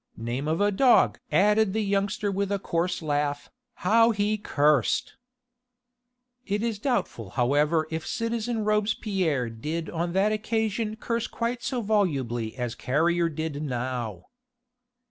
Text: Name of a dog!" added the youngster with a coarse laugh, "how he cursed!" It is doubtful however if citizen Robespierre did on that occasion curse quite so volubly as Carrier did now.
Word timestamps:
Name 0.17 0.47
of 0.47 0.59
a 0.61 0.71
dog!" 0.71 1.19
added 1.31 1.73
the 1.73 1.83
youngster 1.83 2.31
with 2.31 2.51
a 2.51 2.57
coarse 2.57 3.03
laugh, 3.03 3.51
"how 3.85 4.09
he 4.09 4.35
cursed!" 4.35 5.13
It 6.43 6.63
is 6.63 6.79
doubtful 6.79 7.29
however 7.29 7.85
if 7.91 8.07
citizen 8.07 8.65
Robespierre 8.65 9.47
did 9.51 9.91
on 9.91 10.13
that 10.13 10.31
occasion 10.31 10.95
curse 10.95 11.27
quite 11.27 11.61
so 11.61 11.83
volubly 11.83 12.55
as 12.57 12.73
Carrier 12.73 13.29
did 13.29 13.61
now. 13.61 14.23